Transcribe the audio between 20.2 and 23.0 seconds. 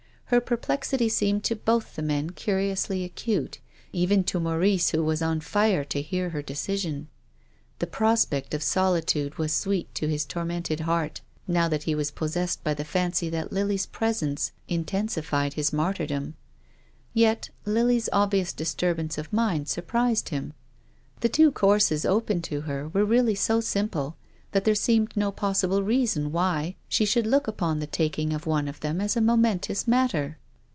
him. The two courses open to her